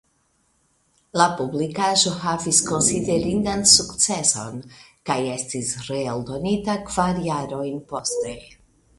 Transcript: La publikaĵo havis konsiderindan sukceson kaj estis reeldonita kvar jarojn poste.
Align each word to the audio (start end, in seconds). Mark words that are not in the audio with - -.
La 1.21 1.25
publikaĵo 1.41 2.13
havis 2.21 2.61
konsiderindan 2.69 3.61
sukceson 3.71 4.57
kaj 5.09 5.17
estis 5.33 5.69
reeldonita 5.89 6.77
kvar 6.89 7.21
jarojn 7.27 7.77
poste. 7.93 8.33